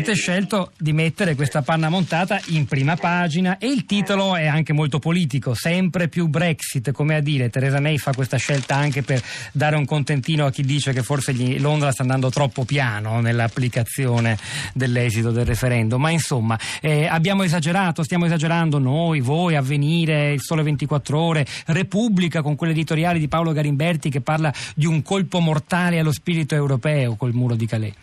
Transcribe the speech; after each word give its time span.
avete 0.00 0.14
scelto 0.14 0.72
di 0.78 0.94
mettere 0.94 1.34
questa 1.34 1.60
panna 1.60 1.90
montata 1.90 2.40
in 2.46 2.64
prima 2.64 2.96
pagina 2.96 3.58
e 3.58 3.66
il 3.66 3.84
titolo 3.84 4.34
è 4.34 4.46
anche 4.46 4.72
molto 4.72 4.98
politico, 4.98 5.52
sempre 5.52 6.08
più 6.08 6.28
Brexit, 6.28 6.90
come 6.90 7.16
a 7.16 7.20
dire, 7.20 7.50
Teresa 7.50 7.80
May 7.80 7.98
fa 7.98 8.14
questa 8.14 8.38
scelta 8.38 8.76
anche 8.76 9.02
per 9.02 9.22
dare 9.52 9.76
un 9.76 9.84
contentino 9.84 10.46
a 10.46 10.50
chi 10.50 10.62
dice 10.62 10.94
che 10.94 11.02
forse 11.02 11.34
Londra 11.58 11.92
sta 11.92 12.00
andando 12.00 12.30
troppo 12.30 12.64
piano 12.64 13.20
nell'applicazione 13.20 14.38
dell'esito 14.72 15.32
del 15.32 15.44
referendum, 15.44 16.00
ma 16.00 16.08
insomma 16.08 16.58
eh, 16.80 17.06
abbiamo 17.06 17.42
esagerato, 17.42 18.02
stiamo 18.02 18.24
esagerando 18.24 18.78
noi, 18.78 19.20
voi, 19.20 19.54
Avvenire, 19.54 20.32
il 20.32 20.40
Sole 20.40 20.62
24 20.62 21.20
Ore, 21.20 21.46
Repubblica 21.66 22.40
con 22.40 22.56
quell'editoriale 22.56 23.18
di 23.18 23.28
Paolo 23.28 23.52
Garimberti 23.52 24.08
che 24.08 24.22
parla 24.22 24.50
di 24.74 24.86
un 24.86 25.02
colpo 25.02 25.40
mortale 25.40 25.98
allo 25.98 26.12
spirito 26.12 26.54
europeo 26.54 27.16
col 27.16 27.34
muro 27.34 27.54
di 27.54 27.66
Calais. 27.66 27.94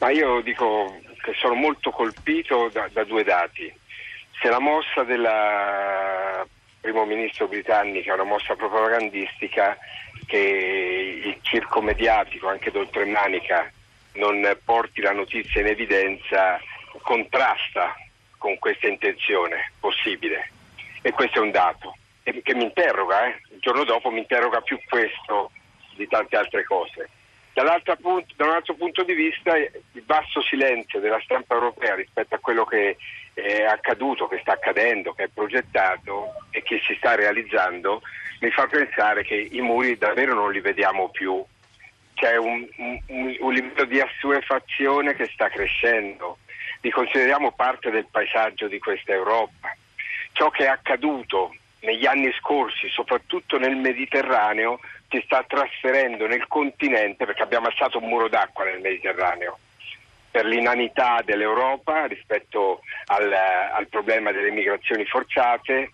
Ma 0.00 0.10
io 0.10 0.40
dico 0.40 0.98
che 1.22 1.34
sono 1.34 1.54
molto 1.54 1.90
colpito 1.90 2.68
da, 2.72 2.88
da 2.90 3.04
due 3.04 3.22
dati. 3.22 3.72
Se 4.40 4.48
la 4.48 4.58
mossa 4.58 5.02
del 5.04 5.28
primo 6.80 7.04
ministro 7.04 7.46
britannico 7.46 8.10
è 8.10 8.14
una 8.14 8.24
mossa 8.24 8.54
propagandistica, 8.56 9.76
che 10.26 11.22
il 11.24 11.38
circo 11.42 11.82
mediatico, 11.82 12.48
anche 12.48 12.70
d'oltremanica, 12.70 13.70
non 14.14 14.58
porti 14.64 15.02
la 15.02 15.12
notizia 15.12 15.60
in 15.60 15.66
evidenza, 15.66 16.58
contrasta 17.02 17.94
con 18.38 18.58
questa 18.58 18.86
intenzione 18.86 19.72
possibile. 19.80 20.50
E 21.02 21.10
questo 21.12 21.38
è 21.38 21.42
un 21.42 21.50
dato 21.50 21.94
che 22.22 22.54
mi 22.54 22.64
interroga, 22.64 23.26
eh. 23.26 23.40
il 23.50 23.58
giorno 23.60 23.84
dopo 23.84 24.10
mi 24.10 24.20
interroga 24.20 24.60
più 24.60 24.78
questo 24.88 25.50
di 25.96 26.06
tante 26.06 26.36
altre 26.36 26.64
cose. 26.64 27.08
Punto, 28.00 28.34
da 28.36 28.44
un 28.46 28.52
altro 28.52 28.74
punto 28.74 29.02
di 29.02 29.12
vista 29.12 29.56
il 29.56 30.02
basso 30.04 30.40
silenzio 30.42 31.00
della 31.00 31.20
stampa 31.20 31.54
europea 31.54 31.94
rispetto 31.94 32.34
a 32.34 32.38
quello 32.38 32.64
che 32.64 32.96
è 33.34 33.62
accaduto, 33.62 34.28
che 34.28 34.38
sta 34.40 34.52
accadendo, 34.52 35.12
che 35.12 35.24
è 35.24 35.28
progettato 35.32 36.32
e 36.50 36.62
che 36.62 36.80
si 36.86 36.94
sta 36.94 37.14
realizzando 37.14 38.02
mi 38.40 38.50
fa 38.50 38.66
pensare 38.66 39.22
che 39.22 39.34
i 39.34 39.60
muri 39.60 39.96
davvero 39.96 40.34
non 40.34 40.50
li 40.50 40.60
vediamo 40.60 41.10
più. 41.10 41.42
C'è 42.14 42.36
un, 42.36 42.66
un, 42.76 43.36
un 43.38 43.52
livello 43.52 43.84
di 43.84 44.00
assuefazione 44.00 45.14
che 45.14 45.26
sta 45.32 45.48
crescendo, 45.48 46.38
li 46.80 46.90
consideriamo 46.90 47.52
parte 47.52 47.90
del 47.90 48.06
paesaggio 48.10 48.66
di 48.66 48.78
questa 48.78 49.12
Europa. 49.12 49.74
Ciò 50.32 50.50
che 50.50 50.64
è 50.64 50.68
accaduto 50.68 51.54
negli 51.80 52.06
anni 52.06 52.32
scorsi, 52.38 52.88
soprattutto 52.88 53.58
nel 53.58 53.76
Mediterraneo, 53.76 54.80
si 55.08 55.20
sta 55.24 55.44
trasferendo 55.46 56.26
nel 56.26 56.46
continente 56.46 57.24
perché 57.24 57.42
abbiamo 57.42 57.66
alzato 57.66 57.98
un 57.98 58.08
muro 58.08 58.28
d'acqua 58.28 58.64
nel 58.64 58.80
Mediterraneo 58.80 59.58
per 60.30 60.44
l'inanità 60.44 61.22
dell'Europa 61.24 62.04
rispetto 62.06 62.82
al, 63.06 63.32
al 63.32 63.88
problema 63.88 64.30
delle 64.30 64.52
migrazioni 64.52 65.04
forzate, 65.04 65.90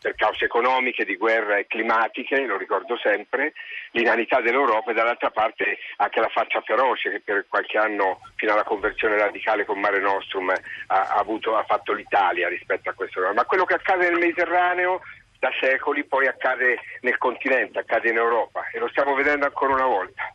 per 0.00 0.14
cause 0.14 0.46
economiche, 0.46 1.04
di 1.04 1.16
guerra 1.16 1.58
e 1.58 1.66
climatiche, 1.66 2.46
lo 2.46 2.56
ricordo 2.56 2.96
sempre, 2.98 3.52
l'inanità 3.92 4.40
dell'Europa 4.40 4.90
e 4.90 4.94
dall'altra 4.94 5.30
parte 5.30 5.78
anche 5.96 6.20
la 6.20 6.28
faccia 6.28 6.62
feroce 6.62 7.10
che 7.10 7.20
per 7.20 7.46
qualche 7.48 7.76
anno 7.76 8.20
fino 8.36 8.52
alla 8.52 8.64
conversione 8.64 9.16
radicale 9.16 9.64
con 9.64 9.78
Mare 9.78 10.00
Nostrum 10.00 10.50
ha, 10.50 10.56
ha, 10.86 11.14
avuto, 11.16 11.56
ha 11.56 11.64
fatto 11.64 11.92
l'Italia 11.92 12.48
rispetto 12.48 12.88
a 12.88 12.94
questo. 12.94 13.20
Ma 13.34 13.44
quello 13.44 13.64
che 13.64 13.74
accade 13.74 14.08
nel 14.08 14.18
Mediterraneo 14.18 15.00
da 15.40 15.50
secoli 15.58 16.04
poi 16.04 16.28
accade 16.28 16.78
nel 17.00 17.16
continente, 17.16 17.80
accade 17.80 18.10
in 18.10 18.18
Europa 18.18 18.68
e 18.72 18.78
lo 18.78 18.88
stiamo 18.88 19.14
vedendo 19.14 19.46
ancora 19.46 19.72
una 19.72 19.86
volta. 19.86 20.30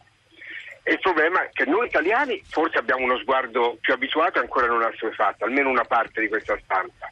E 0.81 0.93
il 0.93 0.99
problema 0.99 1.43
è 1.43 1.49
che 1.53 1.65
noi 1.65 1.87
italiani 1.87 2.41
forse 2.49 2.79
abbiamo 2.79 3.05
uno 3.05 3.17
sguardo 3.19 3.77
più 3.79 3.93
abituato 3.93 4.39
e 4.39 4.41
ancora 4.41 4.67
non 4.67 4.81
assuefatto, 4.81 5.45
almeno 5.45 5.69
una 5.69 5.85
parte 5.85 6.21
di 6.21 6.27
questa 6.27 6.57
stampa 6.63 7.09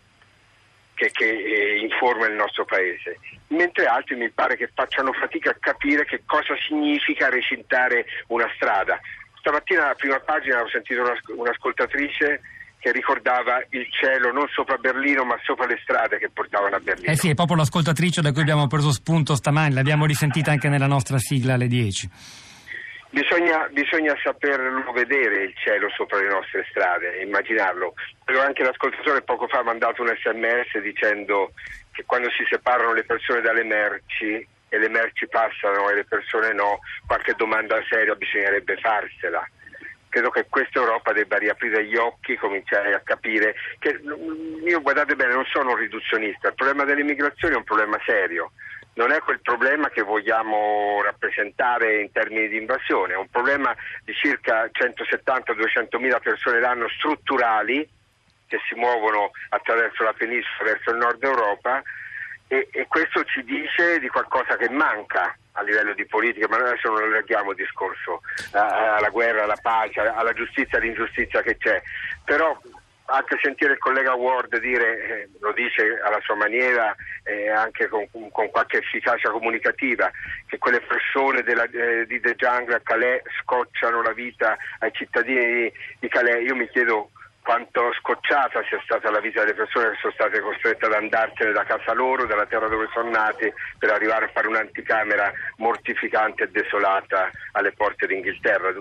che, 0.95 1.11
che 1.11 1.29
eh, 1.29 1.79
informa 1.79 2.25
il 2.25 2.33
nostro 2.33 2.65
paese, 2.65 3.19
mentre 3.47 3.85
altri 3.85 4.15
mi 4.15 4.29
pare 4.29 4.57
che 4.57 4.69
facciano 4.73 5.13
fatica 5.13 5.51
a 5.51 5.57
capire 5.59 6.05
che 6.05 6.23
cosa 6.25 6.55
significa 6.67 7.29
recintare 7.29 8.05
una 8.27 8.49
strada. 8.55 8.99
Stamattina 9.39 9.85
alla 9.85 9.95
prima 9.95 10.19
pagina 10.19 10.61
ho 10.61 10.69
sentito 10.69 11.03
un'ascoltatrice 11.27 12.41
che 12.83 12.91
ricordava 12.91 13.63
il 13.69 13.87
cielo 13.89 14.33
non 14.33 14.45
sopra 14.51 14.75
Berlino 14.75 15.23
ma 15.23 15.39
sopra 15.41 15.65
le 15.65 15.79
strade 15.81 16.17
che 16.17 16.29
portavano 16.29 16.75
a 16.75 16.79
Berlino. 16.79 17.13
Eh 17.13 17.15
sì, 17.15 17.29
è 17.29 17.33
proprio 17.33 17.55
l'ascoltatrice 17.55 18.21
da 18.21 18.33
cui 18.33 18.41
abbiamo 18.41 18.67
preso 18.67 18.91
spunto 18.91 19.35
stamani, 19.35 19.73
l'abbiamo 19.73 20.05
risentita 20.05 20.51
anche 20.51 20.67
nella 20.67 20.85
nostra 20.85 21.17
sigla 21.17 21.53
alle 21.53 21.67
10. 21.67 22.09
Bisogna, 23.09 23.69
bisogna, 23.71 24.13
saperlo 24.21 24.91
vedere 24.91 25.43
il 25.43 25.53
cielo 25.63 25.87
sopra 25.95 26.19
le 26.19 26.27
nostre 26.27 26.65
strade, 26.69 27.21
immaginarlo. 27.23 27.93
Però 28.25 28.41
anche 28.41 28.63
l'ascoltatore 28.63 29.21
poco 29.21 29.47
fa 29.47 29.59
ha 29.59 29.63
mandato 29.63 30.01
un 30.01 30.09
sms 30.09 30.81
dicendo 30.81 31.53
che 31.93 32.03
quando 32.05 32.29
si 32.31 32.43
separano 32.49 32.91
le 32.91 33.05
persone 33.05 33.39
dalle 33.39 33.63
merci 33.63 34.45
e 34.67 34.77
le 34.77 34.89
merci 34.89 35.25
passano 35.29 35.89
e 35.89 35.95
le 35.95 36.03
persone 36.03 36.51
no, 36.51 36.79
qualche 37.07 37.33
domanda 37.37 37.79
seria 37.87 38.15
bisognerebbe 38.15 38.75
farsela 38.75 39.47
credo 40.13 40.29
che 40.29 40.45
questa 40.47 40.77
Europa 40.77 41.11
debba 41.11 41.37
riaprire 41.37 41.87
gli 41.87 41.95
occhi, 41.95 42.35
cominciare 42.35 42.93
a 42.93 43.01
capire 43.03 43.55
che 43.79 43.99
io 44.63 44.81
guardate 44.81 45.15
bene, 45.15 45.33
non 45.33 45.45
sono 45.45 45.71
un 45.71 45.77
riduzionista, 45.77 46.49
il 46.49 46.53
problema 46.53 46.83
dell'immigrazione 46.83 47.55
è 47.55 47.57
un 47.57 47.63
problema 47.63 47.97
serio, 48.05 48.51
non 48.93 49.11
è 49.11 49.17
quel 49.21 49.41
problema 49.41 49.89
che 49.89 50.03
vogliamo 50.03 51.01
rappresentare 51.01 51.99
in 51.99 52.11
termini 52.11 52.47
di 52.47 52.57
invasione, 52.57 53.13
è 53.13 53.17
un 53.17 53.27
problema 53.27 53.75
di 54.03 54.13
circa 54.13 54.69
170-200 54.71 55.99
mila 55.99 56.19
persone 56.19 56.59
l'anno 56.59 56.87
strutturali 56.89 57.89
che 58.45 58.59
si 58.69 58.75
muovono 58.75 59.31
attraverso 59.49 60.03
la 60.03 60.13
penisola 60.13 60.63
verso 60.63 60.91
il 60.91 60.97
nord 60.97 61.23
Europa 61.23 61.81
e, 62.53 62.67
e 62.71 62.85
questo 62.87 63.23
ci 63.23 63.43
dice 63.43 63.99
di 63.99 64.07
qualcosa 64.09 64.55
che 64.57 64.69
manca 64.69 65.35
a 65.53 65.63
livello 65.63 65.93
di 65.93 66.05
politica, 66.05 66.47
ma 66.47 66.57
noi 66.57 66.67
adesso 66.69 66.89
non 66.89 67.03
allarghiamo 67.03 67.51
il 67.51 67.57
discorso 67.57 68.21
alla 68.51 69.09
guerra, 69.09 69.43
alla 69.43 69.57
pace, 69.59 69.99
alla 69.99 70.33
giustizia, 70.33 70.77
all'ingiustizia 70.77 71.41
che 71.41 71.57
c'è, 71.57 71.81
però 72.23 72.55
anche 73.05 73.37
sentire 73.41 73.73
il 73.73 73.79
collega 73.79 74.13
Ward 74.13 74.57
dire, 74.59 75.05
eh, 75.05 75.29
lo 75.39 75.51
dice 75.51 75.99
alla 76.03 76.19
sua 76.21 76.35
maniera, 76.35 76.95
eh, 77.23 77.49
anche 77.49 77.87
con, 77.87 78.07
con, 78.09 78.49
qualche 78.49 78.77
efficacia 78.77 79.29
comunicativa, 79.29 80.09
che 80.47 80.57
quelle 80.57 80.81
persone 80.81 81.43
della, 81.43 81.65
eh, 81.65 82.05
di 82.05 82.19
The 82.19 82.35
Jungle 82.35 82.75
a 82.75 82.79
Calais 82.81 83.21
scocciano 83.41 84.01
la 84.01 84.13
vita 84.13 84.57
ai 84.79 84.91
cittadini 84.93 85.45
di, 85.45 85.73
di 85.99 86.07
Calais, 86.07 86.47
io 86.47 86.55
mi 86.55 86.67
chiedo 86.69 87.11
quanto 87.43 87.91
scocciata 87.99 88.63
sia 88.67 88.79
stata 88.83 89.11
la 89.11 89.19
vita 89.19 89.41
delle 89.41 89.53
persone 89.53 89.91
che 89.91 89.97
sono 89.99 90.13
state 90.13 90.39
costrette 90.39 90.85
ad 90.85 90.93
andarsene 90.93 91.51
da 91.51 91.63
casa 91.63 91.93
loro, 91.93 92.25
dalla 92.25 92.45
terra 92.45 92.67
dove 92.67 92.87
sono 92.93 93.09
nati, 93.09 93.51
per 93.77 93.91
arrivare 93.91 94.25
a 94.25 94.31
fare 94.33 94.47
un'anticamera 94.47 95.31
mortificante 95.57 96.43
e 96.43 96.51
desolata 96.51 97.31
alle 97.51 97.73
porte 97.73 98.07
d'Inghilterra. 98.07 98.71